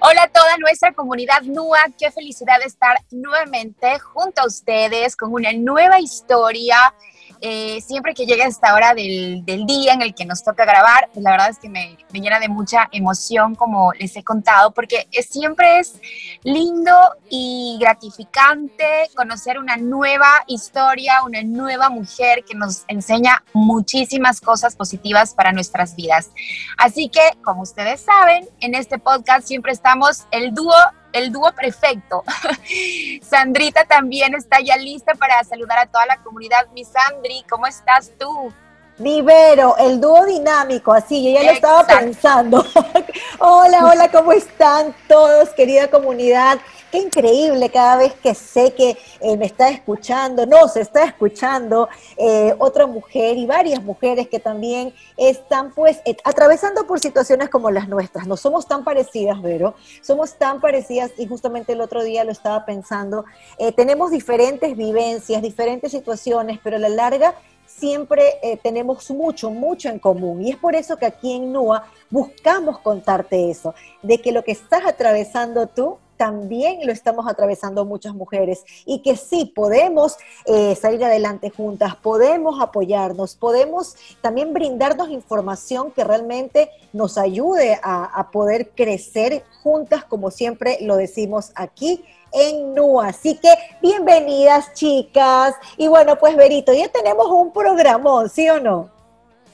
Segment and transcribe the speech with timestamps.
[0.00, 5.52] Hola a toda nuestra comunidad NUA, qué felicidad estar nuevamente junto a ustedes con una
[5.52, 6.76] nueva historia
[7.40, 11.22] eh, siempre que llega esta hora del, día en el que nos toca grabar, pues
[11.22, 15.78] la verdad es que me, llena de mucha emoción, como les he contado, porque siempre
[15.78, 16.00] es
[16.42, 16.92] lindo
[17.28, 25.34] y gratificante conocer una nueva historia, una nueva mujer que nos enseña muchísimas cosas positivas
[25.34, 26.30] para nuestras vidas.
[26.78, 30.74] Así que, como ustedes saben, en este podcast siempre estamos el dúo
[31.16, 32.24] el dúo perfecto.
[33.22, 36.68] Sandrita también está ya lista para saludar a toda la comunidad.
[36.72, 38.52] Mi Sandri, ¿cómo estás tú?
[38.98, 42.64] Vivero, el dúo dinámico, así, yo ya lo estaba pensando.
[43.38, 46.58] hola, hola, ¿cómo están todos, querida comunidad?
[46.90, 51.88] Qué increíble cada vez que sé que eh, me está escuchando, no, se está escuchando
[52.16, 57.72] eh, otra mujer y varias mujeres que también están pues eh, atravesando por situaciones como
[57.72, 58.28] las nuestras.
[58.28, 62.64] No somos tan parecidas, Vero, somos tan parecidas y justamente el otro día lo estaba
[62.64, 63.24] pensando.
[63.74, 67.34] tenemos diferentes vivencias, diferentes situaciones, pero a la larga
[67.66, 70.40] siempre tenemos mucho, mucho en común.
[70.42, 74.52] Y es por eso que aquí en NUA buscamos contarte eso, de que lo que
[74.52, 81.04] estás atravesando tú también lo estamos atravesando muchas mujeres y que sí podemos eh, salir
[81.04, 89.44] adelante juntas, podemos apoyarnos, podemos también brindarnos información que realmente nos ayude a poder crecer
[89.62, 93.08] juntas, como siempre lo decimos aquí en NUA.
[93.08, 93.48] Así que
[93.80, 95.54] bienvenidas, chicas.
[95.76, 98.95] Y bueno, pues Berito, ya tenemos un programón, ¿sí o no?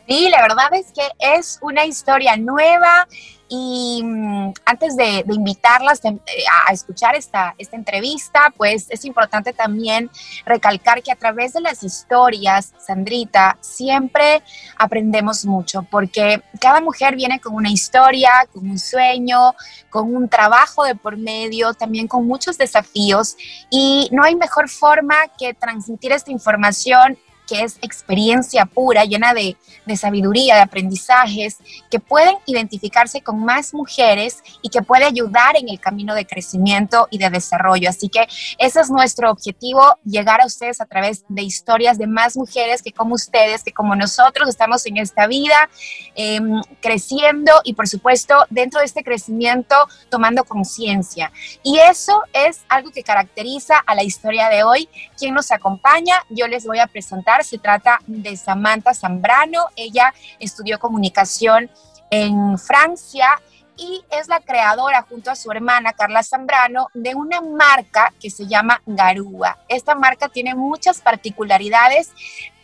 [0.09, 3.07] Sí, la verdad es que es una historia nueva
[3.55, 6.19] y mm, antes de, invitarlas eh,
[6.67, 10.11] a, escuchar esta, esta entrevista, pues es importante también
[10.47, 14.43] recalcar que a través de las historias, Sandrita, siempre
[14.79, 19.55] aprendemos mucho, porque cada mujer viene con una historia, con un sueño,
[19.91, 23.37] con un trabajo de por medio, también con muchos desafíos,
[23.69, 27.19] y no hay mejor forma que transmitir esta información
[27.53, 29.57] que es experiencia pura, llena de,
[29.95, 31.59] sabiduría, de aprendizajes,
[31.91, 37.09] que pueden identificarse con más mujeres y que puede ayudar en el camino de crecimiento
[37.11, 37.91] y de desarrollo.
[37.91, 38.27] Así que
[38.59, 42.93] ese es nuestro objetivo, llegar a ustedes a través de historias de más mujeres que
[42.93, 45.69] como ustedes, que como nosotros estamos en esta vida,
[46.15, 49.75] em, creciendo y por supuesto dentro de este crecimiento
[50.09, 51.31] tomando conciencia.
[51.63, 54.89] Y eso es algo que caracteriza a la historia de hoy.
[55.19, 59.67] Quien nos acompaña, yo les voy a presentar se trata de Samantha Zambrano.
[59.77, 61.71] Ella estudió comunicación
[62.11, 63.41] en Francia
[63.77, 68.47] y es la creadora junto a su hermana Carla Zambrano de una marca que se
[68.47, 69.59] llama Garúa.
[69.69, 72.13] Esta marca tiene muchas particularidades,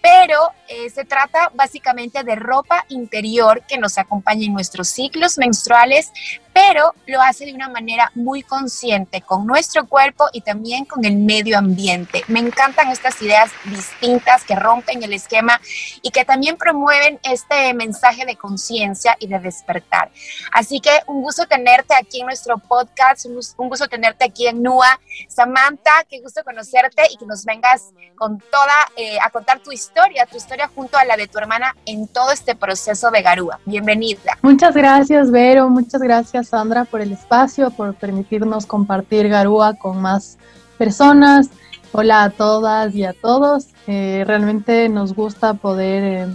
[0.01, 6.13] pero eh, se trata básicamente de ropa interior que nos acompaña en nuestros ciclos menstruales,
[6.53, 11.17] pero lo hace de una manera muy consciente con nuestro cuerpo y también con el
[11.17, 12.25] medio ambiente.
[12.27, 15.61] Me encantan estas ideas distintas que rompen el esquema
[16.03, 20.11] y que también promueven este mensaje de conciencia y de despertar.
[20.53, 25.01] Así que un gusto tenerte aquí en nuestro podcast, un gusto tenerte aquí en NUA.
[25.29, 29.98] Samantha, qué gusto conocerte y que nos vengas con toda, eh, a contar tu historia,
[30.31, 33.61] tu historia junto a la de tu hermana en todo este proceso de Garúa.
[33.65, 34.39] Bienvenida.
[34.43, 35.69] Muchas gracias, Vero.
[35.71, 40.39] Muchas gracias Sandra, por el espacio, por permitirnos compartir Garúa con más
[40.77, 41.51] personas.
[41.93, 43.69] Hola a todas y a todos.
[43.87, 46.33] Eh, realmente nos gusta poder eh,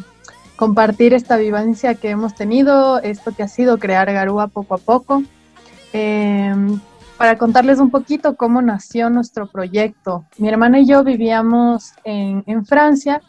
[0.55, 5.23] compartir esta vivencia que hemos tenido, esto que ha sido crear Garúa poco a poco.
[5.93, 6.79] Em,
[7.17, 10.25] para contarles un poquito cómo nació nuestro proyecto.
[10.37, 13.21] Mi hermana y yo vivíamos en Francia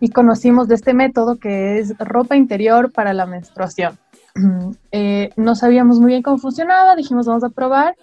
[0.00, 3.98] y conocimos de este método que es ropa interior para la menstruación.
[4.92, 7.96] Eh, no sabíamos muy bien cómo funcionaba, dijimos vamos a probar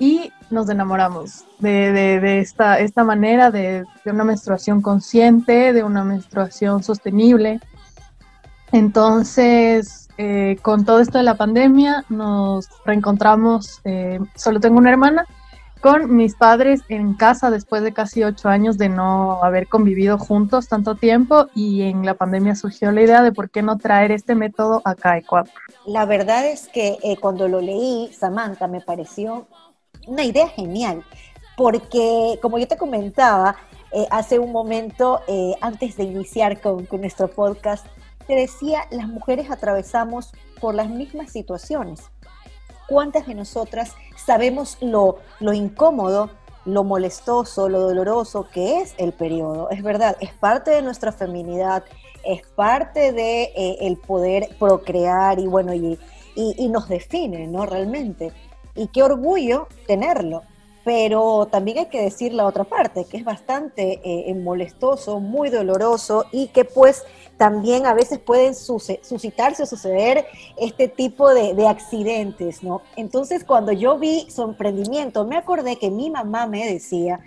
[0.00, 7.60] y nos enamoramos de, esta, esta manera de, una menstruación consciente, de una menstruación sostenible.
[8.72, 15.24] Entonces, eh, con todo esto de la pandemia, nos reencontramos, eh, solo tengo una hermana,
[15.80, 20.68] con mis padres en casa después de casi ocho años de no haber convivido juntos
[20.68, 24.34] tanto tiempo y en la pandemia surgió la idea de por qué no traer este
[24.34, 25.52] método acá a Ecuador.
[25.86, 29.46] La verdad es que eh, cuando lo leí, Samantha, me pareció
[30.06, 31.02] una idea genial,
[31.56, 33.56] porque como yo te comentaba
[33.92, 37.86] eh, hace un momento, eh, antes de iniciar con, con nuestro podcast,
[38.26, 42.10] te decía, las mujeres atravesamos por las mismas situaciones
[42.90, 46.28] ¿Cuántas de nosotras sabemos lo, lo incómodo,
[46.64, 49.70] lo molestoso, lo doloroso que es el periodo?
[49.70, 51.84] Es verdad, es parte de nuestra feminidad,
[52.24, 56.00] es parte de eh, el poder procrear y bueno, y,
[56.34, 57.64] y, nos define, ¿no?
[57.64, 58.32] Realmente.
[58.74, 60.42] Y qué orgullo tenerlo.
[60.84, 66.24] Pero también hay que decir la otra parte, que es bastante eh, molestoso, muy doloroso
[66.32, 67.04] y que pues
[67.40, 70.26] también a veces pueden suscitarse o suceder
[70.58, 72.82] este tipo de, accidentes, ¿no?
[72.96, 77.20] Entonces cuando yo vi su emprendimiento, me acordé que mi mamá me decía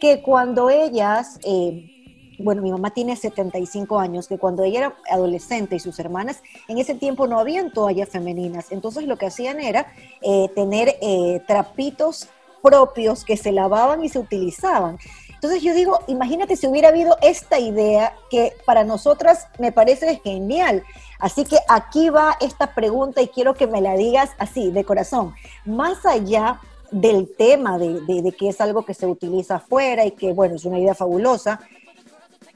[0.00, 1.38] que cuando ellas...
[1.44, 1.94] Eh,
[2.40, 6.78] bueno, mi mamá tiene 75 años, que cuando ella era adolescente y sus hermanas, en
[6.78, 12.28] ese tiempo no habían toallas femeninas, entonces lo que hacían era eh, tener eh, trapitos
[12.68, 14.98] propios que se lavaban y se utilizaban.
[15.32, 20.82] Entonces yo digo, imagínate si hubiera habido esta idea que para nosotras me parece genial.
[21.18, 25.34] Así que aquí va esta pregunta y quiero que me la digas así, de corazón.
[25.64, 26.60] Más allá
[26.90, 30.64] del tema de, de que es algo que se utiliza afuera y que, bueno, es
[30.64, 31.60] una idea fabulosa,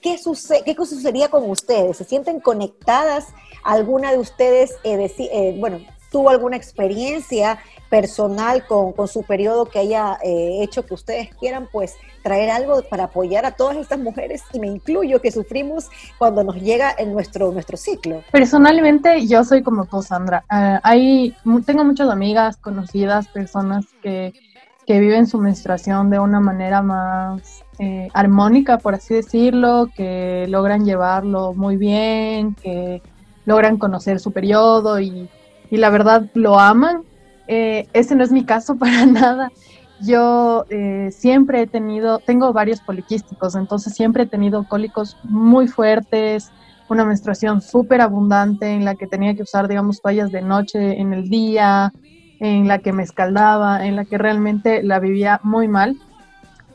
[0.02, 1.96] ¿qué, sucede, qué sucedería con ustedes?
[1.96, 3.28] ¿Se sienten conectadas?
[3.62, 5.80] ¿Alguna de ustedes, eh, eh, bueno,
[6.12, 7.58] tuvo alguna experiencia
[7.90, 13.04] personal con, su periodo que haya eh, hecho que ustedes quieran pues traer algo para
[13.04, 15.88] apoyar a todas estas mujeres y me incluyo que sufrimos
[16.18, 18.22] cuando nos llega en nuestro, nuestro ciclo.
[18.30, 20.44] Personalmente yo soy como tú, Sandra.
[20.48, 21.34] Ah, hay,
[21.66, 24.32] tengo muchas amigas, conocidas, personas que,
[24.86, 30.84] que viven su menstruación de una manera más eh, armónica, por así decirlo, que logran
[30.84, 33.02] llevarlo muy bien, que
[33.44, 35.28] logran conocer su periodo y,
[35.76, 37.02] la verdad lo aman.
[37.48, 39.50] Eh, ese no es mi caso para nada.
[40.00, 46.50] Yo eh, siempre he tenido, tengo varios poliquísticos, entonces siempre he tenido cólicos muy fuertes,
[46.88, 51.12] una menstruación súper abundante en la que tenía que usar, digamos, toallas de noche en
[51.12, 51.92] el día,
[52.40, 55.96] en la que me escaldaba, en la que realmente la vivía muy mal.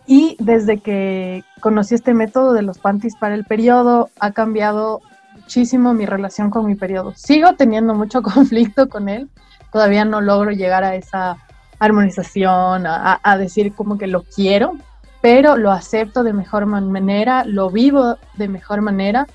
[0.05, 5.01] Y desde que conocí este método de los panties para el periodo, ha cambiado
[5.37, 7.13] muchísimo mi relación con mi periodo.
[7.15, 9.29] Sigo teniendo mucho conflicto con él,
[9.71, 11.37] todavía no logro llegar a esa
[11.79, 14.73] armonización, a, decir como que lo quiero,
[15.21, 19.27] pero lo acepto de mejor manera, lo vivo de mejor manera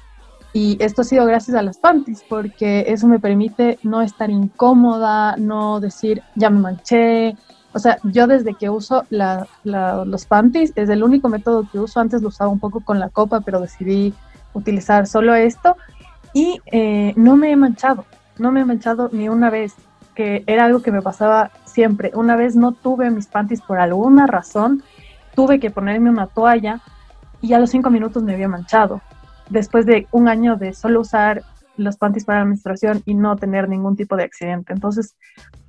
[0.52, 5.36] y esto ha sido gracias a las panties, porque eso me permite no estar incómoda,
[5.36, 7.36] no decir ya me manché,
[7.74, 9.04] o sea, yo desde que uso
[9.64, 12.00] los panties, es el único método que uso.
[12.00, 14.12] Antes lo usaba un poco con la copa, pero decidí
[14.52, 15.76] utilizar solo esto.
[16.32, 18.04] Y eh, no me he manchado,
[18.38, 19.74] no me he manchado ni una vez,
[20.14, 22.10] que era algo que me pasaba siempre.
[22.14, 24.82] Una vez no tuve mis panties por alguna razón,
[25.34, 26.80] tuve que ponerme una toalla
[27.40, 29.00] y a los cinco minutos me había manchado.
[29.48, 31.42] Después de un año de solo usar
[31.76, 34.72] los panties para la menstruación y no tener ningún tipo de accidente.
[34.72, 35.16] Entonces,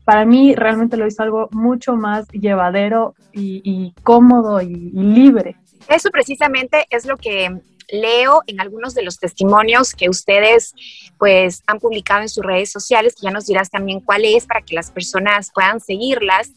[0.05, 5.55] para mí realmente lo hizo algo mucho más llevadero y, cómodo y, libre.
[5.89, 7.59] Eso precisamente es lo que
[7.89, 10.73] leo en algunos de los testimonios que ustedes
[11.17, 14.61] pues han publicado en sus redes sociales, que ya nos dirás también cuál es para
[14.61, 16.51] que las personas puedan seguirlas,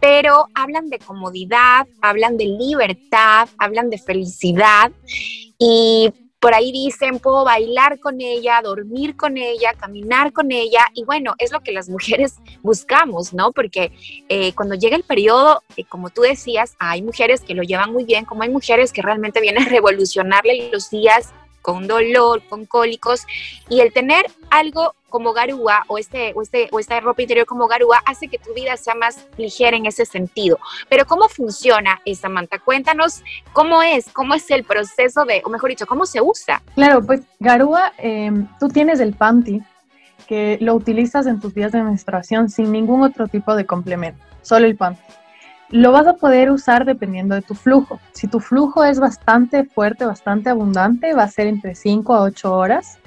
[0.00, 4.92] pero hablan de comodidad, hablan de libertad, hablan de felicidad
[5.58, 10.86] y por ahí dicen, puedo bailar con ella, dormir con ella, caminar con ella.
[10.94, 13.52] Y bueno, es lo que las mujeres buscamos, ¿no?
[13.52, 13.92] Porque
[14.28, 18.04] eh, cuando llega el periodo, eh, como tú decías, hay mujeres que lo llevan muy
[18.04, 21.32] bien, como hay mujeres que realmente vienen a revolucionarle los días
[21.68, 23.26] con dolor, con cólicos,
[23.68, 27.68] y el tener algo como garúa o, este, o, este, o esta ropa interior como
[27.68, 30.58] garúa hace que tu vida sea más ligera en ese sentido.
[30.88, 32.58] Pero ¿cómo funciona esa manta?
[32.58, 33.22] Cuéntanos
[33.52, 36.62] cómo es, cómo es el proceso de, o mejor dicho, cómo se usa.
[36.74, 39.60] Claro, pues garúa, em, tú tienes el panty
[40.26, 44.64] que lo utilizas en tus días de menstruación sin ningún otro tipo de complemento, solo
[44.64, 45.02] el panty.
[45.70, 48.00] Lo vas a poder usar dependiendo de tu flujo.
[48.12, 52.54] Si tu flujo es bastante fuerte, bastante abundante, va a ser entre 5 a 8
[52.54, 52.98] horas.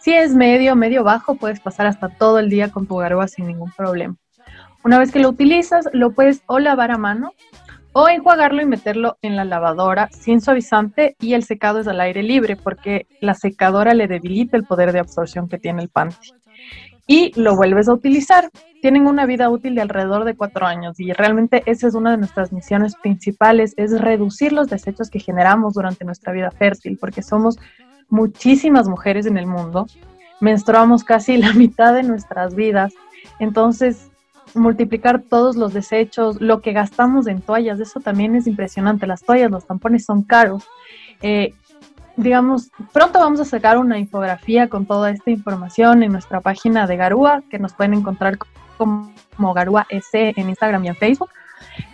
[0.00, 3.46] Si es medio, medio bajo, puedes pasar hasta todo el día con tu garúa sin
[3.46, 4.16] ningún problema.
[4.84, 7.32] Una vez que lo utilizas, lo puedes o lavar a mano
[7.92, 12.22] o enjuagarlo y meterlo en la lavadora sin suavizante y el secado es al aire
[12.22, 16.34] libre porque la secadora le debilita el poder de absorción que tiene el panty
[17.06, 18.50] y lo vuelves a utilizar.
[18.82, 22.16] Tienen una vida útil de alrededor de cuatro años y realmente esa es una de
[22.16, 27.58] nuestras misiones principales, es reducir los desechos que generamos durante nuestra vida fértil, porque somos
[28.08, 29.86] muchísimas mujeres en el mundo,
[30.40, 32.92] menstruamos casi la mitad de nuestras vidas,
[33.38, 34.10] entonces
[34.54, 39.50] multiplicar todos los desechos, lo que gastamos en toallas, eso también es impresionante, las toallas,
[39.50, 40.64] los tampones son caros.
[41.22, 41.54] Eh,
[42.20, 46.96] digamos, pronto vamos a sacar una infografía con toda esta información en nuestra página de
[46.96, 48.38] Garúa, que nos pueden encontrar
[48.76, 49.12] como,
[49.54, 51.30] Garúa S en Instagram y en Facebook.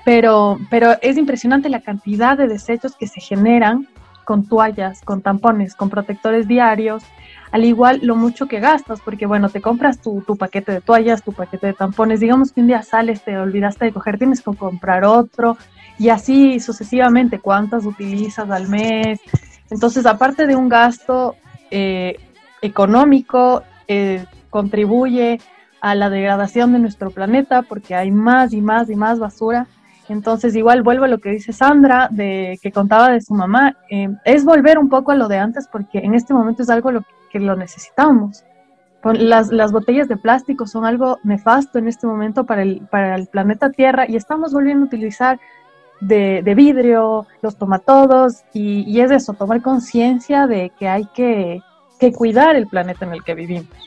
[0.04, 3.88] Pero, pero es impresionante la cantidad de desechos que se generan
[4.24, 7.04] con toallas, con tampones, con protectores diarios.
[7.52, 11.22] al igual lo mucho que gastas, porque bueno, te compras tu, tu, paquete de toallas,
[11.22, 14.54] tu paquete de tampones, digamos que un día sales, te olvidaste de coger, tienes que
[14.54, 15.56] comprar otro,
[15.98, 19.20] y así sucesivamente, cuántas utilizas al mes.
[19.70, 21.34] Entonces, aparte de un gasto
[21.70, 22.16] eh,
[22.62, 25.40] económico, eh, contribuye
[25.80, 29.66] a la degradación de nuestro planeta porque hay más y más y más basura.
[30.08, 34.08] Entonces, igual vuelvo a lo que dice Sandra, de que contaba de su mamá, eh,
[34.24, 37.04] es volver un poco a lo de antes porque en este momento es algo lo
[37.30, 38.44] que lo necesitamos.
[39.04, 43.28] Las, las, botellas de plástico son algo nefasto en este momento para el, para el
[43.28, 45.38] planeta Tierra y estamos volviendo a utilizar
[46.00, 51.60] de, vidrio, los tomatodos y, y es eso, tomar conciencia de que hay que,
[51.98, 53.86] que cuidar el planeta en el que vivimos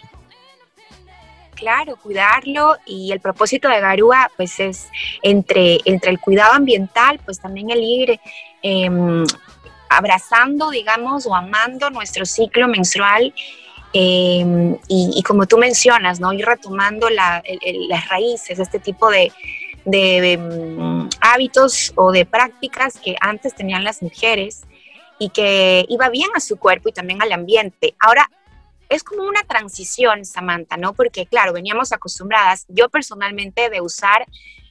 [1.59, 4.87] claro, cuidarlo y el propósito de Garúa pues es
[5.21, 8.19] entre, entre el cuidado ambiental, pues también el ir
[8.61, 9.25] em,
[9.89, 13.33] abrazando, digamos, o amando nuestro ciclo menstrual
[13.91, 16.31] em, y, como tú mencionas, ¿no?
[16.31, 17.43] Ir retomando las
[18.09, 19.31] raíces, este tipo de,
[19.91, 24.61] de, em, hábitos o de prácticas que antes tenían las mujeres
[25.19, 27.95] y que iba bien a su cuerpo y también al ambiente.
[27.99, 28.29] Ahora
[28.87, 30.93] es como una transición, Samantha, ¿no?
[30.93, 34.25] Porque claro, veníamos acostumbradas, yo personalmente, de usar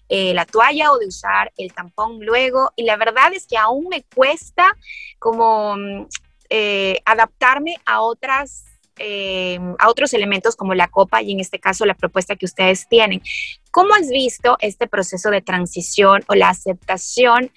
[0.09, 3.89] eh, la toalla o de usar el tampón luego, y la verdad es que aún
[3.89, 4.75] me cuesta
[5.19, 6.07] como mm,
[6.51, 8.65] eh, adaptarme a otras
[8.99, 12.89] eh, a otros elementos como la copa y en este caso la propuesta que ustedes
[12.89, 13.23] tienen.
[13.71, 17.51] ¿Cómo has visto este proceso de transición o la aceptación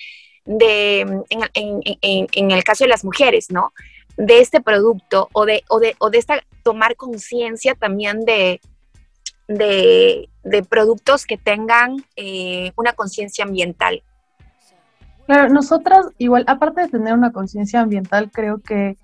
[0.45, 3.73] de, en, en, en el caso de las mujeres, ¿no?
[4.17, 8.61] de este producto o de, o de, o de esta, tomar conciencia también de,
[9.47, 14.03] de, productos que tengan eh, una conciencia ambiental.
[15.25, 18.97] Claro, nosotras igual, aparte de tener una conciencia ambiental, creo que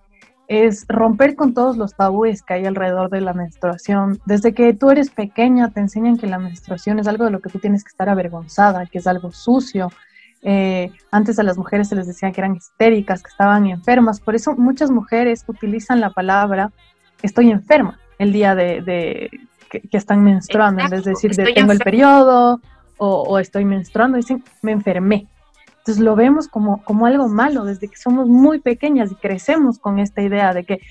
[0.47, 4.19] es romper con todos los tabúes que hay alrededor de la menstruación.
[4.25, 7.49] Desde que tú eres pequeña te enseñan que la menstruación es algo de lo que
[7.49, 9.89] tú tienes que estar avergonzada, que es algo sucio,
[10.43, 14.19] eh, antes a las mujeres se les decía que eran histéricas, que estaban enfermas.
[14.19, 16.71] Por eso muchas mujeres utilizan la palabra
[17.21, 19.29] estoy enferma el día de,
[19.69, 22.61] que, están menstruando, en vez de decir de, tengo el periodo
[22.97, 25.27] o, estoy menstruando, dicen me enfermé.
[25.87, 29.99] Entonces lo vemos como, como algo malo desde que somos muy pequeñas y crecemos con
[29.99, 30.81] esta idea de que,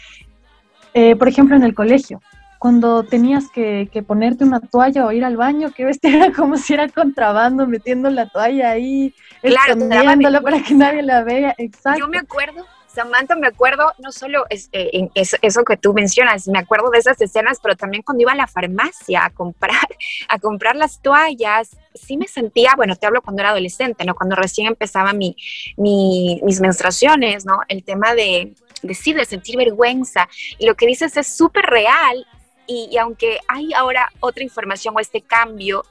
[0.94, 2.22] eh, por ejemplo, en el colegio,
[2.58, 6.72] cuando tenías que, ponerte una toalla o ir al baño, que ves, era como si
[6.72, 11.54] era contrabando, metiendo la toalla ahí, claro, escondiéndola para que nadie la vea.
[11.58, 12.00] Exacto.
[12.00, 12.64] Yo me acuerdo,
[12.96, 17.20] Samantha, me acuerdo no solo eh, en eso, que tú mencionas, me acuerdo de esas
[17.20, 19.86] escenas, pero también cuando iba a la farmacia a comprar,
[20.28, 24.14] a comprar las toallas, sí me sentía, bueno, te hablo cuando era adolescente, ¿no?
[24.14, 25.36] Cuando recién empezaba mi,
[25.76, 27.60] mis menstruaciones, ¿no?
[27.68, 30.28] El tema de, de sí, de sentir vergüenza.
[30.58, 32.26] Y lo que dices es súper real
[32.66, 35.84] y, aunque hay ahora otra información o este cambio,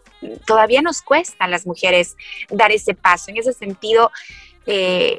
[0.45, 2.15] todavía nos cuesta a las mujeres
[2.49, 3.31] dar ese paso.
[3.31, 4.11] En ese sentido,
[4.65, 5.17] eh,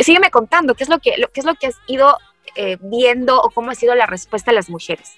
[0.00, 2.16] sígueme contando, ¿qué es lo que, qué es lo que has ido
[2.54, 5.14] eh, viendo o cómo ha sido la respuesta de las mujeres?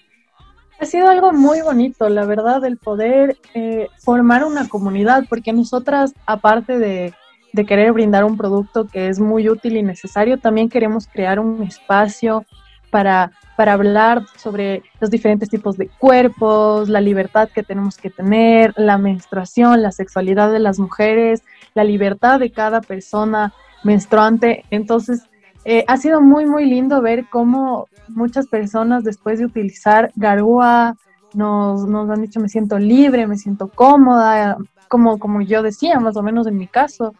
[0.81, 6.15] Ha sido algo muy bonito, la verdad, el poder eh, formar una comunidad, porque nosotras,
[6.25, 7.15] aparte de,
[7.53, 11.63] de querer brindar un producto que es muy útil y necesario, también queremos crear un
[11.65, 12.45] espacio
[12.91, 18.73] para, para hablar sobre los diferentes tipos de cuerpos, la libertad que tenemos que tener,
[18.77, 21.43] la menstruación, la sexualidad de las mujeres,
[21.75, 23.53] la libertad de cada persona
[23.83, 24.65] menstruante.
[24.71, 25.29] Entonces,
[25.65, 30.97] eh, ha sido muy, muy lindo ver cómo muchas personas después de utilizar Garúa
[31.35, 34.57] nos, nos han dicho me siento libre, me siento cómoda,
[34.89, 37.15] como, como yo decía, más o menos en mi caso.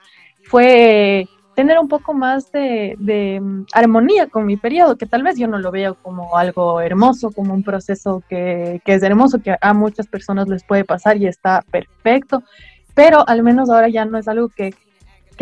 [0.45, 5.49] Fue tener un poco más de, mm, armonía con mi periodo, que tal vez yo
[5.49, 10.07] no lo veo como algo hermoso, como un proceso que, es hermoso, que a muchas
[10.07, 12.45] personas les puede pasar y está perfecto,
[12.95, 14.73] pero al menos ahora ya no es algo que,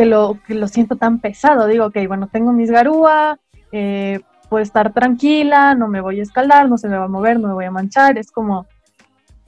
[0.04, 1.66] lo, que lo siento tan pesado.
[1.66, 3.38] Digo, ok, bueno, tengo mis garúa,
[3.72, 7.40] eh, puedo estar tranquila, no me voy a escaldar, no se me va a mover,
[7.40, 8.66] no me voy a manchar, es como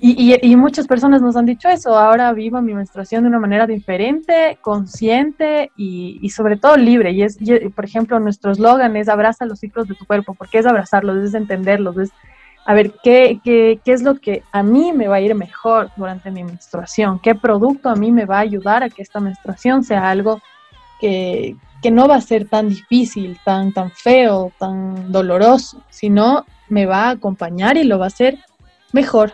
[0.01, 4.57] y, muchas personas nos han dicho eso, ahora vivo mi menstruación de una manera diferente,
[4.61, 7.11] consciente y, sobre todo libre.
[7.11, 7.37] Y es,
[7.75, 11.35] por ejemplo, nuestro eslogan es abraza los ciclos de tu cuerpo, porque es abrazarlos, es
[11.35, 12.11] entenderlos, es
[12.65, 15.91] a ver qué, qué, qué es lo que a mí me va a ir mejor
[15.97, 19.85] durante mi menstruación, qué producto a mí me va a ayudar a que esta menstruación
[19.85, 20.41] sea algo
[21.01, 26.87] que, que no va a ser tan difícil, tan, tan feo, tan doloroso, sino me
[26.87, 28.39] va a acompañar y lo va a hacer
[28.93, 29.33] mejor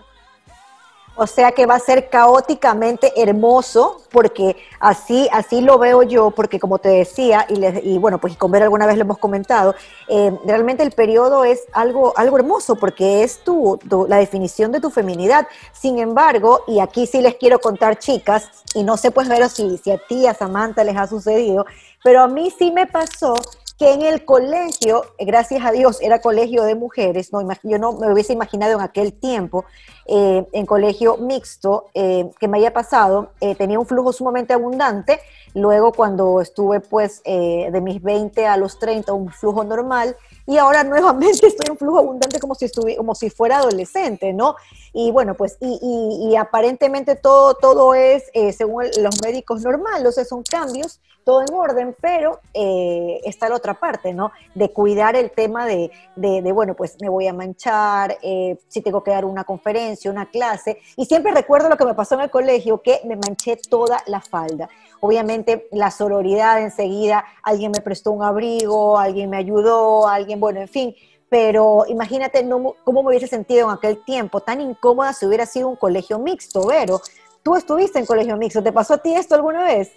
[1.16, 6.58] O sea que va a ser caóticamente hermoso, porque así, así lo veo yo, porque
[6.58, 9.76] como te decía, y, y bueno, pues con ver alguna vez lo hemos comentado,
[10.08, 13.78] eh, realmente el periodo es algo, algo hermoso, porque es tu,
[14.08, 15.46] la definición de tu feminidad.
[15.72, 19.78] Sin embargo, y aquí sí les quiero contar, chicas, y no sé pues ver si,
[19.78, 21.64] si a ti, a Samantha les ha sucedido,
[22.02, 23.34] pero a mí sí me pasó
[23.78, 28.12] que en el colegio, gracias a Dios, era colegio de mujeres, no, yo no me
[28.12, 29.64] hubiese imaginado en aquel tiempo,
[30.06, 35.20] eh, en colegio mixto, eh, que me haya pasado, eh, tenía un flujo sumamente abundante,
[35.54, 40.84] luego cuando estuve pues de mis 20 a los 30, un flujo normal, y ahora
[40.84, 44.56] nuevamente estoy en flujo abundante como si, estuviera, como si fuera adolescente, ¿no?
[44.92, 50.12] Y bueno, pues, y, y, aparentemente todo, todo es, eh, según los médicos, normal, o
[50.12, 54.30] sea, son cambios, todo en orden, pero eh, está la otra parte, ¿no?
[54.54, 59.02] De cuidar el tema de, de, bueno, pues me voy a manchar, eh, si tengo
[59.02, 62.30] que dar una conferencia, una clase, y siempre recuerdo lo que me pasó en el
[62.30, 64.68] colegio, que me manché toda la falda.
[65.00, 70.68] Obviamente la sororidad enseguida, alguien me prestó un abrigo, alguien me ayudó, alguien, bueno, en
[70.68, 70.94] fin,
[71.28, 72.46] pero imagínate
[72.84, 76.66] cómo me hubiese sentido en aquel tiempo, tan incómoda si hubiera sido un colegio mixto,
[76.66, 77.00] Vero.
[77.42, 79.90] Tú estuviste en colegio mixto, ¿te pasó a ti esto alguna vez?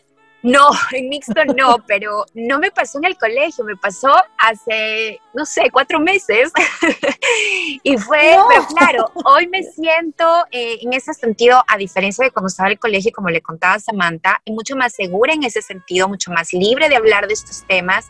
[0.44, 5.46] No, en mixto no, pero no me pasó en el colegio, me pasó hace, no
[5.46, 6.51] sé, cuatro meses.
[7.84, 8.36] y fue,
[8.77, 12.79] claro, hoy me siento eh, en ese sentido, a diferencia de cuando estaba en el
[12.79, 16.96] colegio, como le contaba Samantha, mucho más segura en ese sentido, mucho más libre de
[16.96, 18.06] hablar de estos temas.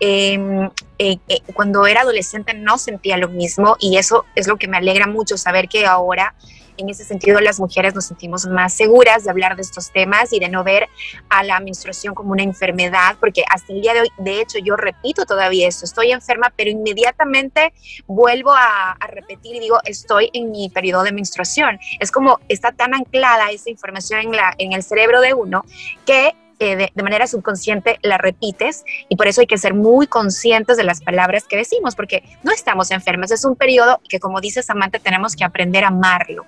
[0.00, 4.68] Em, eh, eh, cuando era adolescente no sentía lo mismo y eso es lo que
[4.68, 6.34] me alegra mucho saber que ahora
[6.76, 10.40] en ese sentido las mujeres nos sentimos más seguras de hablar de estos temas y
[10.40, 10.88] de no ver
[11.28, 14.76] a la menstruación como una enfermedad, porque hasta el día de hoy, de hecho, yo
[14.76, 17.72] repito todavía esto, estoy enferma, pero inmediatamente
[18.06, 21.78] vuelvo a, repetir y digo, estoy en mi periodo de menstruación.
[22.00, 25.64] Es como está tan anclada esa información en, la, en el cerebro de uno
[26.04, 30.76] que eh, de, manera subconsciente la repites y por eso hay que ser muy conscientes
[30.76, 34.62] de las palabras que decimos, porque no estamos enfermos, es un periodo que como dice
[34.62, 36.46] Samantha tenemos que aprender a amarlo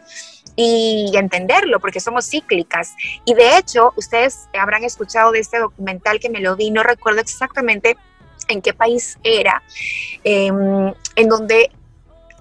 [0.57, 2.95] y entenderlo, porque somos cíclicas.
[3.27, 7.21] Y de hecho, ustedes habrán escuchado de este documental que me lo vi, no recuerdo
[7.21, 7.97] exactamente
[8.49, 9.63] en qué país era,
[10.25, 11.71] em, en donde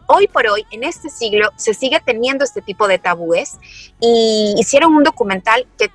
[0.08, 3.58] hoy por hoy, en este siglo, se sigue teniendo este tipo de tabúes
[4.00, 5.90] y hicieron un documental que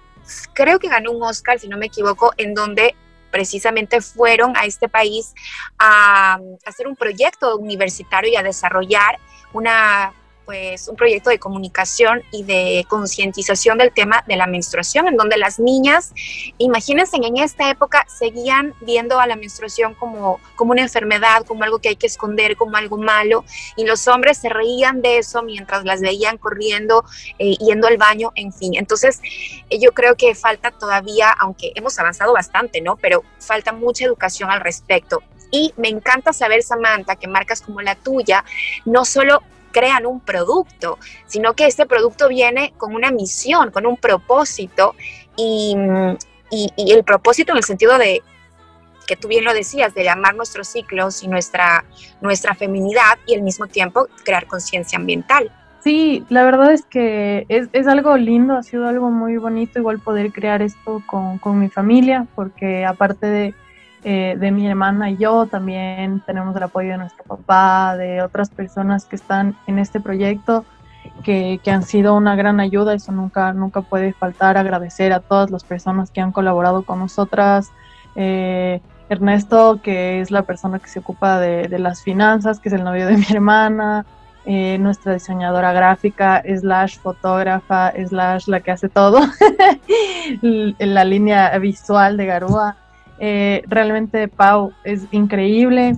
[0.53, 2.95] creo que ganó un Oscar, si no me equivoco, en donde
[3.31, 5.35] precisamente fueron a este país
[5.79, 9.19] a, hacer un proyecto universitario y a desarrollar
[9.53, 10.13] una
[10.51, 15.37] pues un proyecto de comunicación y de concientización del tema de la menstruación, en donde
[15.37, 16.13] las niñas,
[16.59, 21.79] imagínense, en esta época seguían viendo a la menstruación como, como una enfermedad, como algo
[21.79, 23.45] que hay que esconder, como algo malo,
[23.77, 27.05] y los hombres se reían de eso mientras las veían corriendo,
[27.39, 28.75] eh, yendo al baño, en fin.
[28.75, 29.21] Entonces,
[29.71, 32.97] yo creo que falta todavía, aunque hemos avanzado bastante, ¿no?
[32.97, 35.23] Pero falta mucha educación al respecto.
[35.53, 38.45] Y me encanta saber, Samantha, que marcas como la tuya
[38.85, 43.97] no solo crean un producto, sino que este producto viene con una misión, con un
[43.97, 44.95] propósito
[45.37, 45.77] y,
[46.77, 48.23] el propósito en el sentido de
[49.07, 51.85] que tú bien lo decías, de amar nuestros ciclos y nuestra,
[52.21, 55.51] nuestra feminidad y al mismo tiempo crear conciencia ambiental.
[55.83, 59.99] Sí, la verdad es que es, es, algo lindo, ha sido algo muy bonito igual
[59.99, 63.55] poder crear esto con, con mi familia, porque aparte de,
[64.05, 68.51] eh, de mi hermana y yo, también tenemos el apoyo de nuestro papá, de otras
[68.51, 70.65] personas que están en este proyecto,
[71.25, 75.51] que, que, han sido una gran ayuda, eso nunca, nunca puede faltar, agradecer a todas
[75.51, 77.71] las personas que han colaborado con nosotras.
[78.17, 82.75] Eh, Ernesto, que es la persona que se ocupa de, de, las finanzas, que es
[82.75, 84.07] el novio de mi hermana,
[84.47, 89.21] eh, nuestra diseñadora gráfica, slash fotógrafa, slash la que hace todo,
[90.43, 92.77] la línea visual de Garúa.
[93.21, 95.97] Eh, realmente, Pau, es increíble.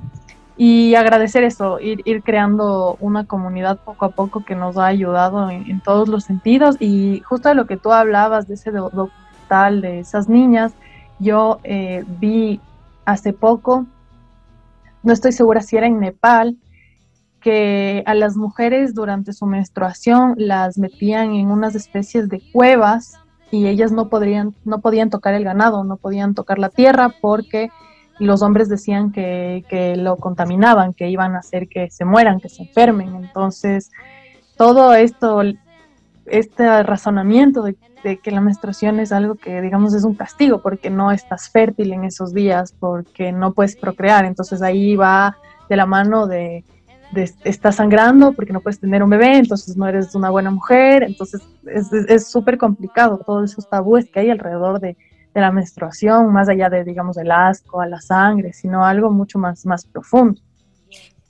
[0.57, 5.49] Y agradecer eso, ir, ir, creando una comunidad poco a poco que nos ha ayudado
[5.49, 6.77] en, todos los sentidos.
[6.79, 10.73] Y justo de lo que tú hablabas, de ese documental de esas niñas,
[11.19, 12.61] yo eh, vi
[13.05, 13.87] hace poco,
[15.03, 16.57] no estoy segura si era en Nepal,
[17.41, 23.19] que a las mujeres durante su menstruación las metían en unas especies de cuevas
[23.53, 27.69] y ellas no, podrían, no podían tocar el ganado, no podían tocar la tierra porque
[28.19, 32.49] los hombres decían que, que, lo contaminaban, que iban a hacer que se mueran, que
[32.49, 33.15] se enfermen.
[33.15, 33.91] Entonces,
[34.57, 35.43] todo esto,
[36.25, 40.89] este razonamiento de, de, que la menstruación es algo que, digamos, es un castigo porque
[40.89, 44.25] no estás fértil en esos días, porque no puedes procrear.
[44.25, 45.37] Entonces ahí va
[45.69, 46.65] de la mano de,
[47.15, 51.43] estás sangrando porque no puedes tener un bebé, entonces no eres una buena mujer, entonces
[52.09, 54.97] es súper complicado todos esos tabúes que hay alrededor de,
[55.35, 59.39] de, la menstruación, más allá de, digamos, el asco, a la sangre, sino algo mucho
[59.39, 60.41] más, más profundo.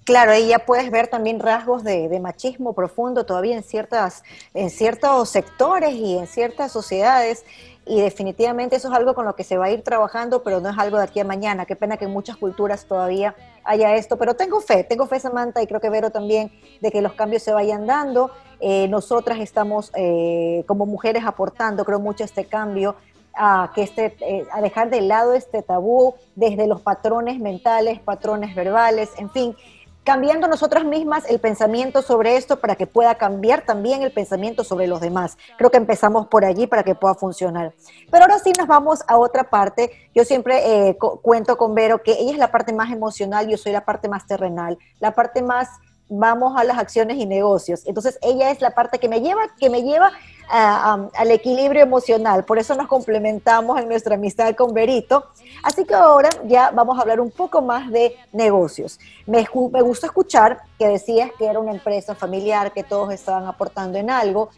[0.05, 5.29] Claro, ahí ya puedes ver también rasgos de, machismo profundo todavía en, ciertas, en ciertos
[5.29, 7.45] sectores y en ciertas sociedades
[7.87, 10.71] y definitivamente eso es algo con lo que se va a ir trabajando, pero no
[10.71, 11.67] es algo de aquí a mañana.
[11.67, 13.35] Qué pena que en muchas culturas todavía
[13.65, 17.03] haya esto, pero tengo fe, tengo fe Samantha y creo que Vero también de que
[17.03, 18.31] los cambios se vayan dando.
[18.61, 22.95] Eh, nosotras estamos eh, como mujeres aportando, creo mucho este cambio
[23.35, 28.55] a que este, eh, a dejar de lado este tabú desde los patrones mentales, patrones
[28.55, 29.57] verbales, en fin,
[30.05, 34.87] cambiando nosotras mismas el pensamiento sobre esto para que pueda cambiar también el pensamiento sobre
[34.87, 35.39] los demás.
[35.59, 37.75] Creo que empezamos por allí para que pueda funcionar.
[38.11, 39.93] Pero ahora sí nos vamos a otra parte.
[40.15, 43.73] Yo siempre eh, cuento con Vero que ella es la parte más emocional, yo soy
[43.73, 45.69] la parte más terrenal, la parte más
[46.13, 47.83] vamos a las acciones y negocios.
[47.87, 50.13] Entonces ella es la parte que me lleva, que me lleva
[50.49, 52.45] al equilibrio emocional.
[52.45, 55.25] Por eso nos complementamos en nuestra amistad con Berito.
[55.63, 58.99] Así que ahora ya vamos a hablar un poco más de negocios.
[59.27, 63.99] Me, me gustó escuchar que decías que era una empresa familiar, que todos estaban aportando
[63.99, 64.51] en algo.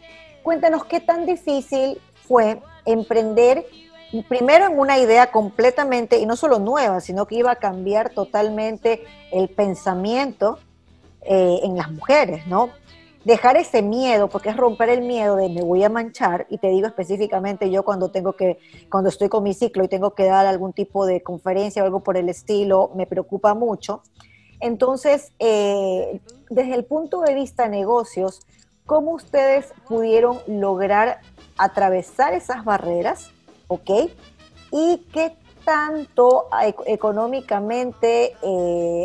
[0.43, 3.65] Cuéntanos qué tan difícil fue emprender
[4.23, 9.03] primero en una idea completamente, y no solo nueva, sino que iba a cambiar totalmente
[9.31, 10.59] el pensamiento
[11.27, 12.69] eh, en las mujeres, ¿no?
[13.23, 16.67] Dejar ese miedo, porque es romper el miedo de me voy a manchar, y te
[16.67, 18.59] digo específicamente yo cuando tengo que,
[18.91, 22.01] cuando estoy con mi ciclo y tengo que dar algún tipo de conferencia o algo
[22.01, 24.03] por el estilo, me preocupa mucho.
[24.59, 28.41] Entonces, eh, desde el punto de vista negocios,
[28.85, 31.21] ¿cómo ustedes pudieron lograr
[31.57, 33.31] atravesar esas barreras?
[33.67, 33.89] ¿Ok?
[34.71, 35.35] ¿Y qué
[35.65, 38.35] tanto eh, económicamente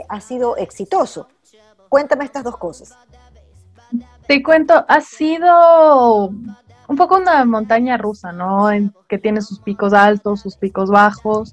[0.06, 1.26] ha sido exitoso?
[1.90, 2.96] Cuéntame estas dos cosas.
[4.26, 8.68] Te cuento, ha sido un poco una montaña rusa, ¿no?
[9.08, 11.52] Que tiene sus picos altos, sus picos bajos.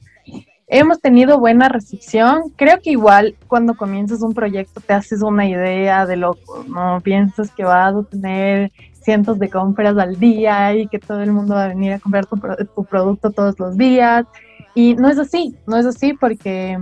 [0.68, 2.54] Hemos tenido buena recepción.
[2.56, 7.02] Creo que igual cuando comienzas un proyecto te haces una idea de lo, ¿no?
[7.02, 8.72] Piensas que vas a tener
[9.02, 12.28] cientos de compras al día y que todo el mundo va a venir a comprar
[12.28, 14.28] tu producto todos los días.
[14.76, 16.78] Y no es así, no es así porque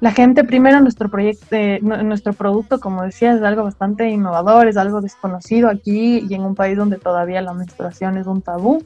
[0.00, 4.78] la gente primero nuestro proyecto, eh, nuestro producto, como decía, es algo bastante innovador, es
[4.78, 8.82] algo desconocido aquí y en un país donde todavía la menstruación es un tabú.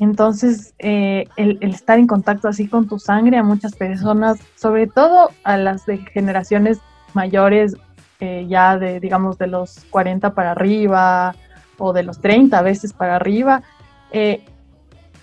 [0.00, 5.30] Entonces, eh, el, estar en contacto así con tu sangre a muchas personas, sobre todo
[5.44, 6.78] a las de generaciones
[7.14, 7.76] mayores,
[8.20, 11.34] eh, ya de, digamos, de los 40 para arriba
[11.78, 13.62] o de los 30 veces para arriba,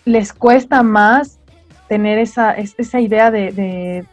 [0.03, 1.39] les cuesta más
[1.87, 4.05] tener esa, esa idea de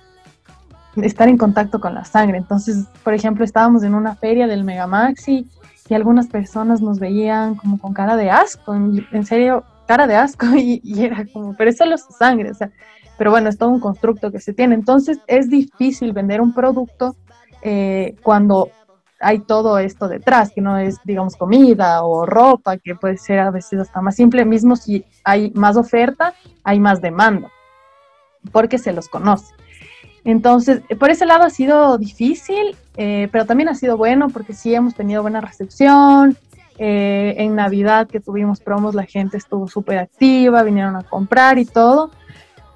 [1.03, 2.39] estar en contacto con la sangre.
[2.39, 5.47] Entonces, por ejemplo, estábamos en una feria del Megamaxi
[5.89, 10.47] y algunas personas nos veían como con cara de asco, en, serio, cara de asco,
[10.57, 12.71] y, era como, pero es solo su sangre, o sea,
[13.17, 14.75] pero bueno, es todo un constructo que se tiene.
[14.75, 17.17] Entonces, es difícil vender un producto
[17.63, 18.71] eh, cuando
[19.21, 23.51] hay todo esto detrás, que no es, digamos, comida o ropa, que puede ser a
[23.51, 27.51] veces hasta más simple, mismo si hay más oferta, hay más demanda,
[28.53, 29.53] porque se los conoce.
[30.25, 34.75] Entonces, por ese lado ha sido difícil, eh, pero también ha sido bueno porque sí
[34.75, 36.37] hemos tenido buena recepción.
[36.81, 41.65] Eh, en Navidad que tuvimos promos, la gente estuvo súper activa, vinieron a comprar y
[41.65, 42.11] todo.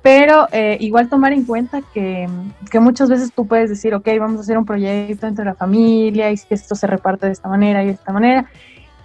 [0.03, 2.29] Pero eh, igual tomar en cuenta que,
[2.69, 6.33] que, muchas veces tú puedes decir, ok, vamos a hacer un proyecto entre la familia
[6.33, 8.47] y esto se reparte de esta manera y de esta manera.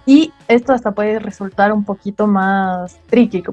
[0.06, 3.44] Y esto hasta puede resultar un poquito más tricky,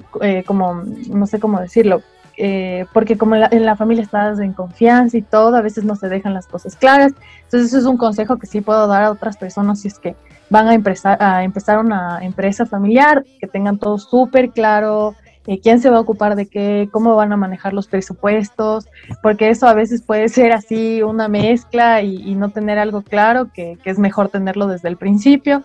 [0.45, 2.01] como no sé cómo decirlo,
[2.37, 6.09] eh, porque como en la, familia estás en confianza y todo, a veces no se
[6.09, 7.13] dejan las cosas claras.
[7.43, 10.15] Entonces eso es un consejo que sí puedo dar a otras personas si es que
[10.49, 15.15] van a empezar, a empezar una empresa familiar, que tengan todo súper claro,
[15.47, 18.87] eh, quién se va a ocupar de qué, cómo van a manejar los presupuestos,
[19.21, 23.77] porque eso a veces puede ser así una mezcla y, no tener algo claro, que,
[23.83, 25.63] que, es mejor tenerlo desde el principio.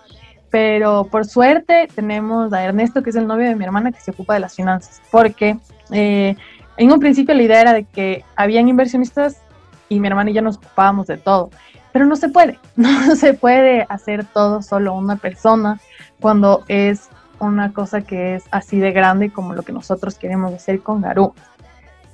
[0.50, 4.10] Pero por suerte tenemos a Ernesto, que es el novio de mi hermana, que se
[4.10, 5.56] ocupa de las finanzas, porque
[5.92, 6.36] eh,
[6.76, 9.42] en un principio la idea era de que habían inversionistas
[9.88, 11.50] y mi hermana y yo nos ocupábamos de todo,
[11.92, 15.80] pero no se puede, no se puede hacer todo solo una persona
[16.20, 20.80] cuando es una cosa que es así de grande como lo que nosotros queremos hacer
[20.80, 21.34] con Garú.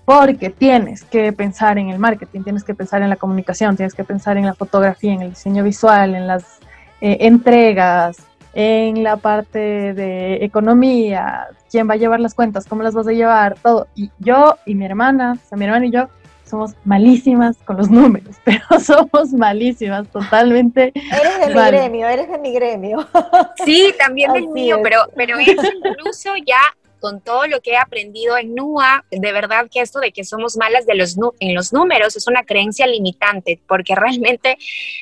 [0.05, 4.05] Porque tienes que pensar en el marketing, tienes que pensar en la comunicación, tienes que
[4.05, 6.61] pensar en la fotografía, en el diseño visual, en las
[7.01, 8.19] eh, entregas,
[8.59, 13.13] en la parte de economía, quién va a llevar las cuentas, cómo las vas a
[13.13, 13.87] llevar, todo.
[13.95, 16.09] Y yo y mi hermana, o sea, mi hermana y yo,
[16.45, 20.91] somos malísimas con los números, pero somos malísimas, totalmente.
[20.95, 23.07] Eres de mi gremio, eres de mi gremio.
[23.63, 26.61] Sí, también del mío, pero, pero eso incluso ya
[27.01, 30.57] con todo lo que he aprendido en NUA, de verdad que esto de que somos
[30.57, 34.57] malas de los, en los números es una creencia limitante, porque realmente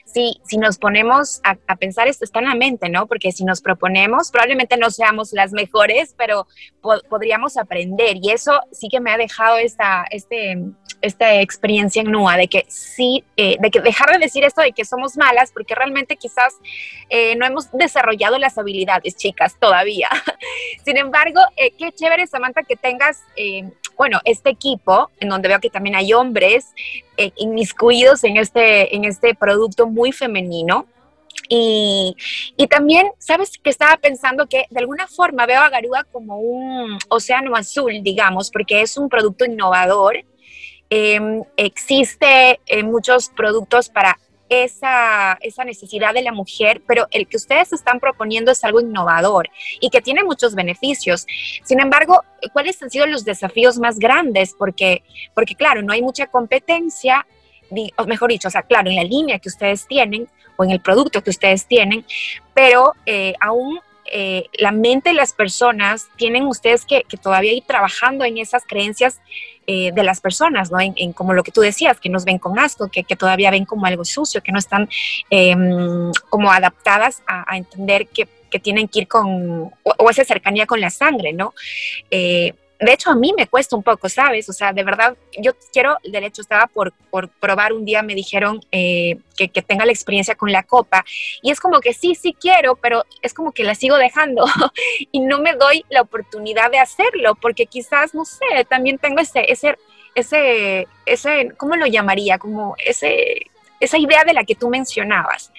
[0.05, 3.07] si, si nos ponemos a, pensar, esto está en la mente, ¿no?
[3.07, 6.47] Porque si nos proponemos, probablemente no seamos las mejores, pero
[7.09, 10.59] podríamos aprender y eso sí que me ha dejado esta, este,
[11.05, 14.73] esta experiencia en NUA, de que sí, eh, de que dejar de decir esto de
[14.73, 16.55] que somos malas, porque realmente quizás
[17.11, 20.09] eh, no hemos desarrollado las habilidades, chicas, todavía.
[20.85, 23.23] Sin embargo, eh, qué chévere, Samantha, que tengas,
[23.97, 26.73] bueno, este equipo, en donde veo que también hay hombres
[27.37, 30.87] inmiscuidos en este, en este producto muy femenino.
[31.49, 32.17] Y,
[32.57, 36.99] y, también, ¿sabes que estaba pensando que de alguna forma veo a Garúa como un
[37.09, 40.25] océano azul, digamos, porque es un producto innovador
[40.91, 44.19] Em, existe eh, muchos productos para
[44.49, 49.49] esa, esa, necesidad de la mujer, pero el que ustedes están proponiendo es algo innovador
[49.81, 51.27] y que tiene muchos beneficios.
[51.65, 54.55] Sin embargo, ¿cuáles han sido los desafíos más grandes?
[54.57, 55.03] Porque,
[55.35, 57.27] porque claro, no hay mucha competencia,
[57.97, 60.81] o mejor dicho, o sea, claro, en la línea que ustedes tienen o en el
[60.81, 62.05] producto que ustedes tienen,
[62.53, 63.81] pero eh, aún
[64.13, 69.21] eh, la mente de las personas tienen ustedes que, todavía ir trabajando en esas creencias
[69.67, 70.79] eh, de las personas, ¿no?
[70.81, 73.87] En, como lo que tú decías, que nos ven con asco, que, todavía ven como
[73.87, 74.89] algo sucio, que no están
[75.31, 78.29] em, como adaptadas a, entender que,
[78.63, 81.55] tienen que ir con, o, esa cercanía con la sangre, ¿no?
[82.85, 84.47] De hecho, a mí me cuesta un poco, ¿sabes?
[84.51, 88.15] O sea, de verdad, yo quiero, de hecho, estaba por, por probar un día, me
[88.15, 91.03] dijeron eh, que, que, tenga la experiencia con la copa,
[91.41, 94.45] y es como que sí, sí quiero, pero es como que la sigo dejando
[95.13, 99.51] y no me doy la oportunidad de hacerlo, porque quizás, no sé, también tengo ese,
[99.51, 99.79] ese,
[100.15, 102.39] ese, ese ¿cómo lo llamaría?
[102.39, 103.47] Como ese,
[103.81, 105.53] esa idea de la que tú mencionabas.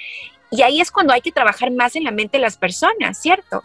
[0.51, 3.63] Y ahí es cuando hay que trabajar más en la mente de las personas, ¿cierto?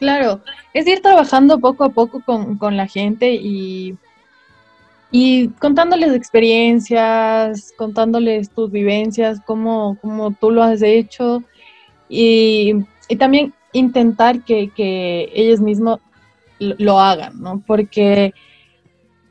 [0.00, 0.40] Claro,
[0.72, 3.98] es ir trabajando poco a poco con, la gente y,
[5.10, 11.42] y contándoles experiencias, contándoles tus vivencias, cómo, cómo tú lo has hecho
[12.08, 12.76] y,
[13.18, 16.00] también intentar que, que ellos mismos
[16.58, 17.62] lo, hagan, ¿no?
[17.66, 18.32] Porque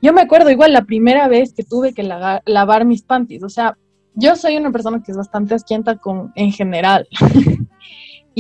[0.04, 3.76] yo me acuerdo igual la primera vez que tuve que lavar mis panties, o sea,
[4.14, 7.08] yo soy una persona que es bastante asquienta con, en general.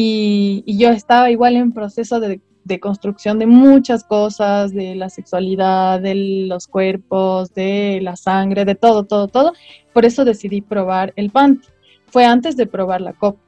[0.02, 2.40] Y, yo estaba igual en proceso de,
[2.80, 9.04] construcción de muchas cosas, de la sexualidad, de los cuerpos, de la sangre, de todo,
[9.04, 9.52] todo, todo.
[9.92, 11.68] Por eso decidí probar el panty.
[12.06, 13.42] Fue antes de probar la copa.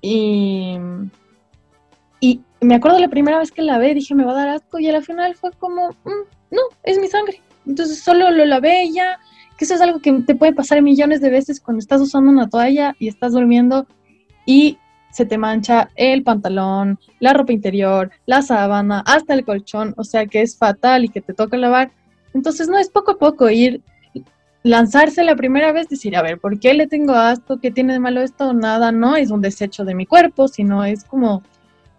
[0.00, 0.78] Y,
[2.18, 4.78] y me acuerdo la primera vez que la lavé, dije, me va a dar asco,
[4.78, 7.42] y al final fue como, mm, no, es mi sangre.
[7.66, 9.18] Entonces solo lo lavé ya,
[9.58, 12.48] que eso es algo que te puede pasar millones de veces cuando estás usando una
[12.48, 13.86] toalla y estás durmiendo
[14.46, 14.78] y
[15.14, 20.26] se te mancha el pantalón, la ropa interior, la sábana, hasta el colchón, o sea
[20.26, 21.92] que es fatal y que te toca lavar.
[22.34, 23.80] Entonces no es poco a poco ir,
[24.64, 27.60] lanzarse la primera vez, decir, a ver, ¿por qué le tengo asco?
[27.60, 28.52] ¿Qué tiene de malo esto?
[28.54, 31.44] Nada, no es un desecho de mi cuerpo, sino es como,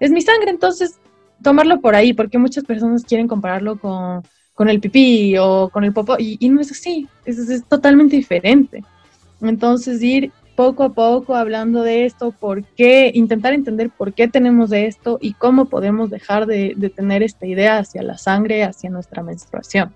[0.02, 1.00] es mi sangre, entonces
[1.42, 4.24] tomarlo por ahí, porque muchas personas quieren compararlo con,
[4.68, 8.84] el pipí o con el popó, y, no es así, es totalmente diferente.
[9.40, 14.70] Entonces ir poco a poco hablando de esto, por qué, intentar entender por qué tenemos
[14.70, 18.90] de esto y cómo podemos dejar de, de tener esta idea hacia la sangre, hacia
[18.90, 19.94] nuestra menstruación.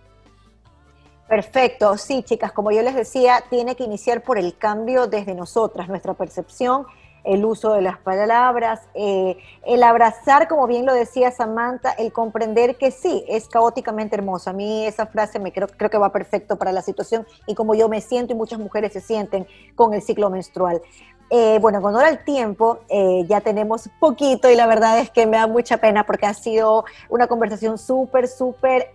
[1.28, 5.88] Perfecto, sí, chicas, como yo les decía, tiene que iniciar por el cambio desde nosotras,
[5.88, 6.86] nuestra percepción
[7.24, 12.78] el uso de las palabras, eh, el abrazar, como bien lo decía Samantha, el comprender
[12.78, 14.52] que sí, es caóticamente hermosa.
[14.52, 17.76] A mí esa frase me creo, creo que va perfecto para la situación y como
[17.76, 20.82] yo me siento y muchas mujeres se sienten con el ciclo menstrual.
[21.32, 25.28] Eh, bueno, con hora el tiempo, eh, ya tenemos poquito y la verdad es que
[25.28, 28.92] me da mucha pena porque ha sido una conversación súper, súper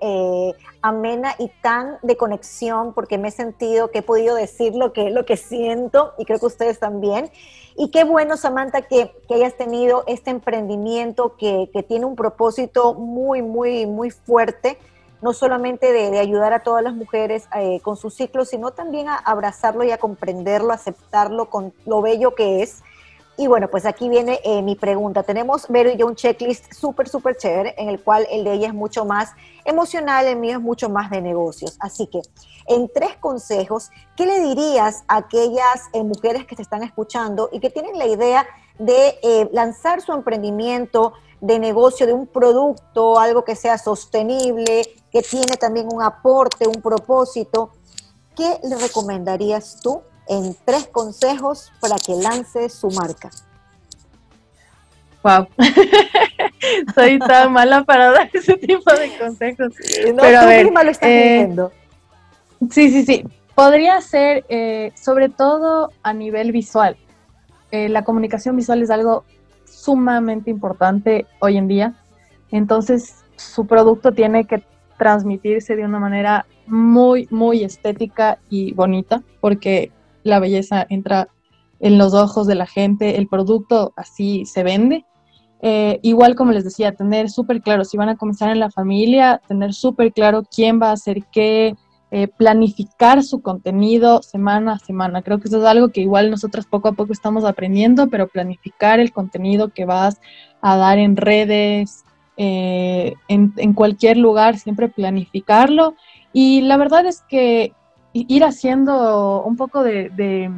[0.83, 5.11] amena y tan de conexión porque me he sentido que he podido decir lo que,
[5.11, 7.31] lo que siento y creo que ustedes también.
[7.77, 13.87] Y qué bueno, Samantha, que, hayas tenido este emprendimiento que, tiene un propósito muy, muy,
[13.87, 14.79] muy fuerte,
[15.25, 19.17] no solamente de, ayudar a todas las mujeres eh, con su ciclo, sino también a
[19.17, 22.83] abrazarlo y a comprenderlo, aceptarlo con lo bello que es
[23.39, 25.23] y bueno, pues aquí viene eh, mi pregunta.
[25.23, 28.69] Tenemos, Vero y yo, un checklist súper, súper chévere, en el cual el de ella
[28.69, 29.33] es mucho más
[29.65, 31.77] emocional, el mío es mucho más de negocios.
[31.81, 32.21] Así que,
[32.67, 37.61] en tres consejos, ¿qué le dirías a aquellas eh, mujeres que se están escuchando y
[37.61, 38.47] que tienen la idea
[38.79, 41.15] de lanzar su emprendimiento
[41.47, 46.81] de negocio de un producto, algo que sea sostenible, que tiene también un aporte, un
[46.81, 47.71] propósito?
[48.37, 53.31] ¿qué le recomendarías tú en tres consejos para que lance su marca?
[55.23, 55.49] Wow,
[56.95, 59.73] soy tan mala para dar ese tipo de consejos.
[60.15, 61.57] No, Pero a ver, lo estás eh,
[62.71, 63.25] Sí, sí, sí.
[63.55, 66.97] Podría ser, eh, sobre todo a nivel visual.
[67.71, 69.25] Eh, la comunicación visual es algo
[69.85, 71.95] sumamente importante hoy en día.
[72.51, 74.63] Entonces, su producto tiene que
[74.99, 79.91] transmitirse de una manera muy, muy estética y bonita, porque
[80.23, 81.29] la belleza entra
[81.81, 85.05] en los ojos de la gente, el producto así se vende.
[85.61, 89.41] Eh, igual como les decía, tener súper claro, si van a comenzar en la familia,
[89.49, 91.75] tener súper claro quién va a hacer qué,
[92.11, 95.23] eh, planificar su contenido semana a semana.
[95.23, 99.01] Creo que eso es algo que igual nosotros poco a poco estamos aprendiendo, pero planificar
[99.01, 100.21] el contenido que vas
[100.61, 102.05] a dar en redes,
[102.37, 105.95] eh, en, cualquier lugar, siempre planificarlo.
[106.33, 107.73] Y la verdad es que
[108.13, 110.51] ir haciendo un poco de, de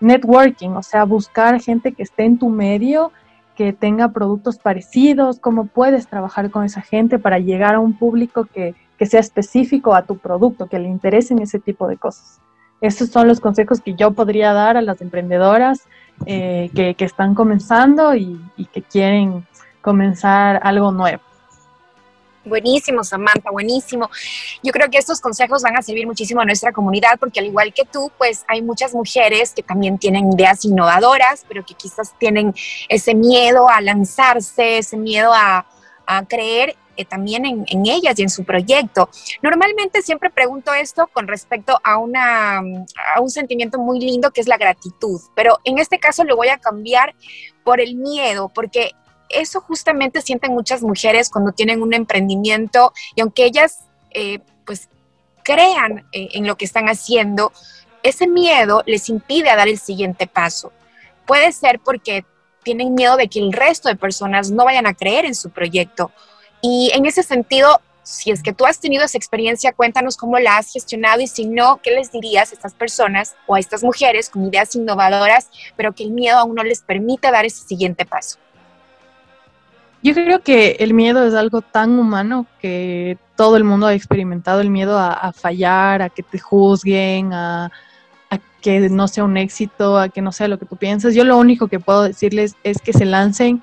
[0.00, 3.10] networking, o sea, buscar gente que esté en tu medio
[3.56, 8.46] que tenga productos parecidos, cómo puedes trabajar con esa gente para llegar a un público
[8.46, 12.40] que, sea específico a tu producto, que le interesen ese tipo de cosas.
[12.80, 15.82] Esos son los consejos que yo podría dar a las emprendedoras
[16.26, 18.38] eh, que, están comenzando y
[18.72, 19.46] que quieren
[19.80, 21.22] comenzar algo nuevo.
[22.44, 24.10] Buenísimo, Samantha, buenísimo.
[24.64, 27.72] Yo creo que estos consejos van a servir muchísimo a nuestra comunidad porque al igual
[27.72, 32.52] que tú, pues hay muchas mujeres que también tienen ideas innovadoras, pero que quizás tienen
[32.88, 35.66] ese miedo a lanzarse, ese miedo a,
[36.28, 39.08] creer eh, también en, en, ellas y en su proyecto.
[39.42, 44.48] Normalmente siempre pregunto esto con respecto a, una, a un sentimiento muy lindo que es
[44.48, 47.14] la gratitud, pero en este caso lo voy a cambiar
[47.64, 48.92] por el miedo, porque
[49.28, 54.88] eso justamente sienten muchas mujeres cuando tienen un emprendimiento y aunque ellas eh, pues
[55.42, 57.52] crean eh, en lo que están haciendo,
[58.02, 60.72] ese miedo les impide a dar el siguiente paso.
[61.26, 62.24] Puede ser porque
[62.62, 66.10] tienen miedo de que el resto de personas no vayan a creer en su proyecto.
[66.62, 70.56] Y en ese sentido, si es que tú has tenido esa experiencia, cuéntanos cómo la
[70.56, 74.30] has gestionado y si no, ¿qué les dirías a estas personas o a estas mujeres
[74.30, 78.38] con ideas innovadoras, pero que el miedo aún no les permite dar ese siguiente paso?
[80.02, 84.60] Yo creo que el miedo es algo tan humano que todo el mundo ha experimentado
[84.60, 87.70] el miedo a, fallar, a que te juzguen, a,
[88.60, 91.14] que no sea un éxito, a que no sea lo que tú piensas.
[91.14, 93.62] Yo lo único que puedo decirles es que se lancen,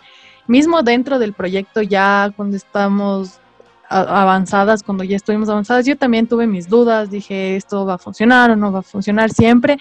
[0.49, 3.39] mismo dentro del proyecto ya cuando estamos
[3.87, 8.51] avanzadas, cuando ya estuvimos avanzadas, yo también tuve mis dudas, dije esto va a funcionar
[8.51, 9.77] o no va a funcionar siempre,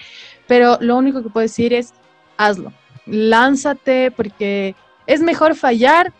[0.47, 1.93] pero lo único que puedo decir es
[2.37, 2.71] hazlo,
[3.05, 4.75] lánzate porque
[5.07, 6.13] es mejor fallar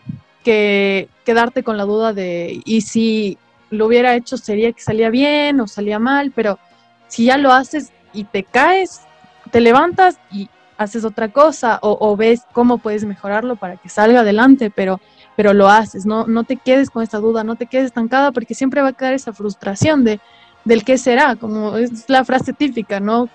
[0.44, 3.38] que quedarte con la duda de, y si
[3.70, 6.58] lo hubiera hecho sería que salía bien o salía mal, pero
[7.06, 9.02] si ya lo haces y te caes,
[9.50, 10.48] te levantas y
[10.80, 14.98] haces otra cosa o, ves cómo puedes mejorarlo para que salga adelante, pero,
[15.36, 18.54] pero lo haces, no, no te quedes con esa duda, no te quedes estancada porque
[18.54, 20.20] siempre va a quedar esa frustración de,
[20.64, 23.28] del qué será, como es la frase típica, ¿no?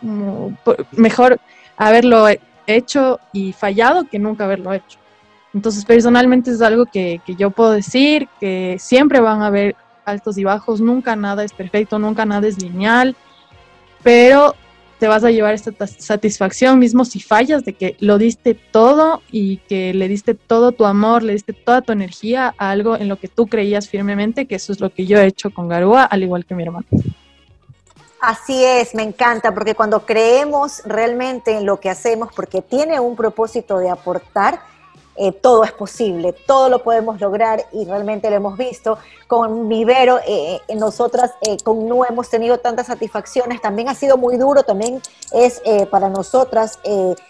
[0.93, 1.39] Mejor
[1.77, 2.25] haberlo
[2.65, 4.97] hecho y fallado que nunca haberlo hecho.
[5.53, 10.43] Entonces, personalmente es algo que, yo puedo decir, que siempre van a haber altos y
[10.43, 13.15] bajos, nunca nada es perfecto, nunca nada es lineal,
[14.01, 14.55] pero
[14.99, 19.57] te vas a llevar esta satisfacción mismo si fallas de que lo diste todo y
[19.57, 23.17] que le diste todo tu amor, le diste toda tu energía a algo en lo
[23.17, 26.23] que tú creías firmemente, que eso es lo que yo he hecho con Garúa, al
[26.23, 26.85] igual que mi hermano.
[28.21, 33.15] Así es, me encanta, porque cuando creemos realmente en lo que hacemos, porque tiene un
[33.15, 34.61] propósito de aportar,
[35.17, 38.97] eh, todo es posible, todo lo podemos lograr y realmente lo hemos visto.
[39.27, 41.31] Con Vivero, eh, eh, nosotras
[41.63, 45.01] con Nu hemos tenido tantas satisfacciones, también ha sido muy duro, también
[45.31, 46.79] es para nosotras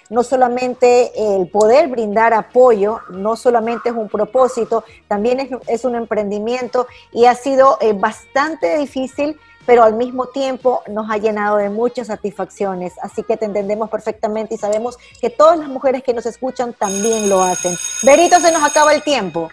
[0.09, 5.95] no solamente el poder brindar apoyo, no solamente es un propósito, también es, es un
[5.95, 12.07] emprendimiento y ha sido bastante difícil pero al mismo tiempo nos ha llenado de muchas
[12.07, 12.93] satisfacciones.
[13.01, 17.29] Así que te entendemos perfectamente y sabemos que todas las mujeres que nos escuchan también
[17.29, 17.75] lo hacen.
[18.03, 19.49] Berito, se nos acaba el tiempo.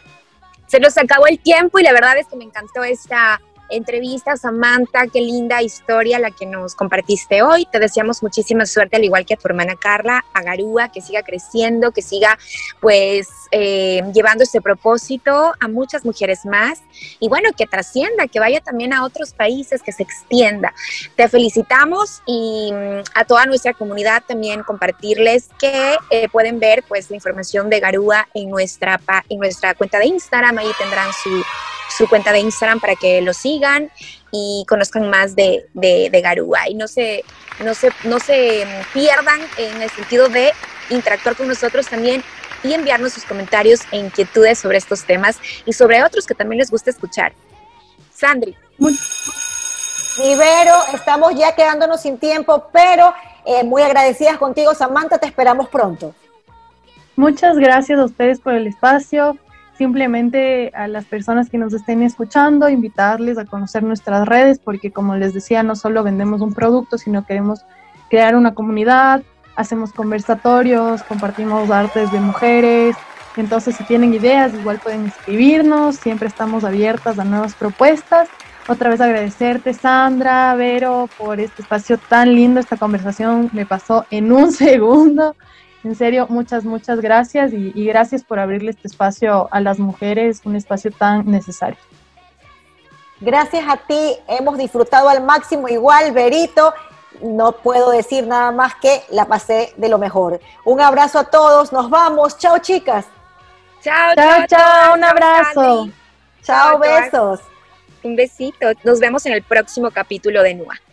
[0.67, 5.07] Se nos acabó el tiempo y la verdad es que me encantó esta entrevista, Samantha,
[5.13, 7.67] qué linda historia la que nos compartiste hoy.
[7.71, 11.23] Te deseamos muchísima suerte, al igual que a tu hermana Carla, a Garúa, que siga
[11.23, 12.39] creciendo, que siga
[12.81, 16.81] pues eh, llevando este propósito a muchas mujeres más
[17.21, 20.75] y bueno, que trascienda, que vaya también a otros países, que se extienda.
[21.17, 27.11] Te felicitamos y mm, a toda nuestra comunidad también compartirles que eh, pueden ver pues
[27.11, 31.43] la información de Garúa en nuestra, en nuestra cuenta de Instagram, ahí tendrán su
[31.97, 33.52] su cuenta de Instagram para que lo sigan
[34.31, 37.25] y conozcan más de, de, Garúa y no se,
[37.65, 40.53] no, se, no se pierdan en el sentido de
[40.91, 42.23] interactuar con nosotros también
[42.63, 46.71] y enviarnos sus comentarios e inquietudes sobre estos temas y sobre otros que también les
[46.71, 47.33] gusta escuchar.
[48.15, 48.57] Sandri.
[50.19, 56.15] Rivero, estamos ya quedándonos sin tiempo, pero eh, muy agradecidas contigo, Samantha, te esperamos pronto.
[57.17, 59.37] Muchas gracias a ustedes por el espacio.
[59.77, 65.17] Simplemente a las personas que nos estén escuchando, invitarles a conocer nuestras redes, porque como
[65.17, 67.65] les decía, no solo vendemos un producto, sino queremos
[68.11, 69.23] crear una comunidad,
[69.57, 72.97] hacemos conversatorios, compartimos artes de mujeres.
[73.37, 78.29] Entonces, si tienen ideas, igual pueden escribirnos, siempre estamos abiertas a nuevas propuestas.
[78.69, 82.61] Otra vez agradecerte, Sandra, Vero, por este espacio tan lindo.
[82.61, 85.35] Esta conversación me pasó en un segundo.
[85.85, 90.55] En serio, muchas, muchas gracias y, gracias por abrirle este espacio a las mujeres, un
[90.55, 91.79] espacio tan necesario.
[93.21, 96.73] Gracias a ti, hemos disfrutado al máximo igual, Verito.
[97.21, 100.41] No puedo decir nada más que la pasé de lo mejor.
[100.65, 102.39] Un abrazo a todos, nos vamos.
[102.39, 103.07] Chao, chicas.
[103.83, 105.89] Chao, chao, chao, un abrazo.
[106.43, 107.41] Chao, besos.
[108.03, 108.67] Un besito.
[108.83, 110.92] Nos vemos en el próximo capítulo de NUA.